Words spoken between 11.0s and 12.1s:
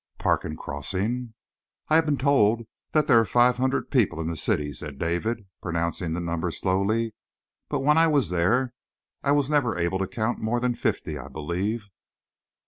I believe."